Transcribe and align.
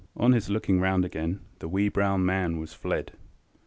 On 0.17 0.31
his 0.31 0.49
looking 0.49 0.79
round 0.79 1.05
again 1.05 1.41
"the 1.59 1.67
wee 1.67 1.87
brown 1.87 2.25
man 2.25 2.57
was 2.57 2.73
fled." 2.73 3.11